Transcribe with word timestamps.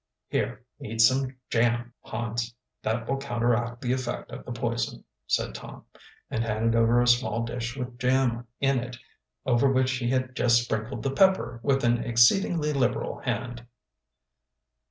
"Here, 0.29 0.63
eat 0.83 0.99
some 0.99 1.35
jam, 1.51 1.93
Hans. 2.03 2.55
That 2.81 3.07
will 3.07 3.17
counteract 3.19 3.81
the 3.81 3.93
effect 3.93 4.31
of 4.31 4.43
the 4.43 4.51
poison," 4.51 5.03
said 5.27 5.53
Tom, 5.53 5.85
and 6.27 6.43
handed 6.43 6.73
over 6.75 6.99
a 7.03 7.07
small 7.07 7.43
dish 7.45 7.77
with 7.77 7.99
jam 7.99 8.47
in 8.59 8.79
it, 8.79 8.97
over 9.45 9.71
which 9.71 9.91
he 9.91 10.09
had 10.09 10.35
just 10.35 10.63
sprinkled 10.63 11.03
the 11.03 11.11
pepper 11.11 11.59
with 11.61 11.83
an 11.83 11.99
exceedingly 11.99 12.73
liberal 12.73 13.19
hand. 13.19 13.67